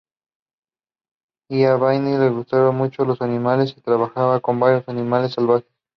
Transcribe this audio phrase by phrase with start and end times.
[1.51, 5.69] A Aiba le gustan mucho los animales y trabaja con varios animales salvajes.